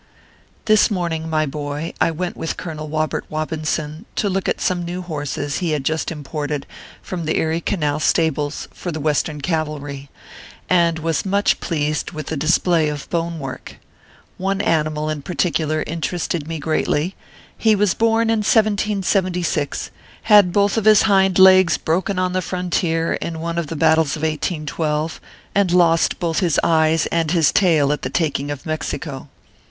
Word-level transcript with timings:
This 0.65 0.89
morning, 0.89 1.29
my 1.29 1.45
boy, 1.45 1.93
I 2.01 2.09
went 2.09 2.35
with 2.35 2.57
Colonel 2.57 2.87
Wobert 2.89 3.23
Wobinson 3.29 4.05
to 4.15 4.29
look 4.29 4.49
at 4.49 4.59
some 4.59 4.83
new 4.83 5.03
horses 5.03 5.59
he 5.59 5.73
had 5.73 5.83
just 5.85 6.11
imported 6.11 6.65
from 7.03 7.25
the 7.25 7.37
Erie 7.37 7.61
Canal 7.61 7.99
stables 7.99 8.67
for 8.73 8.91
the 8.91 8.99
Western 8.99 9.41
cavalry, 9.41 10.09
and 10.67 10.97
was 10.97 11.23
much 11.23 11.59
pleased 11.59 12.13
with 12.13 12.25
the 12.33 12.35
display 12.35 12.89
of 12.89 13.07
bone 13.11 13.37
work. 13.37 13.77
One 14.39 14.59
animal, 14.59 15.07
in 15.07 15.21
particular, 15.21 15.83
interested 15.85 16.47
me 16.47 16.57
greatly; 16.57 17.13
he 17.55 17.75
was 17.75 17.93
born 17.93 18.31
in 18.31 18.39
1776, 18.39 19.91
had 20.23 20.51
both 20.51 20.77
of 20.77 20.85
his 20.85 21.03
hind 21.03 21.37
legs 21.37 21.77
broken 21.77 22.17
on 22.17 22.33
the 22.33 22.41
frontier, 22.41 23.13
in 23.13 23.39
one 23.39 23.59
of 23.59 23.67
the 23.67 23.75
battles 23.75 24.15
of 24.15 24.23
1812, 24.23 25.21
and 25.53 25.71
lost 25.71 26.19
both 26.19 26.39
his 26.39 26.59
eyes 26.63 27.05
and 27.11 27.29
his 27.29 27.51
tail 27.51 27.91
at 27.93 28.01
the 28.01 28.09
taking 28.09 28.49
of 28.49 28.65
Mexico. 28.65 29.29